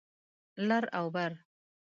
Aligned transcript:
لر 0.67 0.83
او 0.99 1.05
بر 1.15 1.31